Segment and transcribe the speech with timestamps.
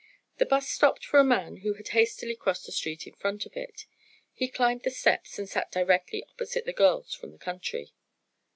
[0.39, 3.55] The 'bus stopped for a man who had hastily crossed the street in front of
[3.55, 3.85] it.
[4.33, 7.93] He climbed the steps and sat directly opposite the girls from the country.